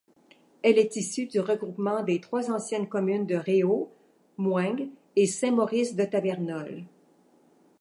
Elle 0.63 0.79
est 0.79 0.95
issue 0.95 1.27
du 1.27 1.39
regroupement 1.39 2.01
des 2.01 2.19
trois 2.19 2.49
anciennes 2.49 2.89
communes 2.89 3.27
de 3.27 3.35
Réaux, 3.35 3.91
Moings 4.37 4.89
et 5.15 5.27
Saint-Maurice-de-Tavernole. 5.27 6.85